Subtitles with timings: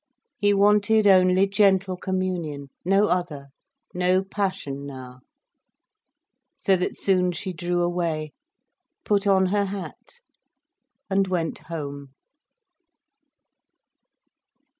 [0.39, 3.49] He wanted only gentle communion, no other,
[3.93, 5.19] no passion now.
[6.57, 8.31] So that soon she drew away,
[9.05, 10.21] put on her hat
[11.07, 12.15] and went home.